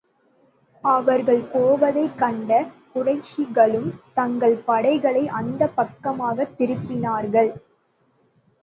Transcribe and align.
அவர்கள் 0.83 1.41
போவதைக் 1.51 2.17
கண்ட 2.17 2.49
குறைஷிகளும் 2.95 3.87
தங்கள் 4.13 4.57
படைகளை 4.65 5.27
அந்தப் 5.39 5.77
பக்கமாகத் 5.77 6.55
திருப்பினார்கள். 6.57 7.53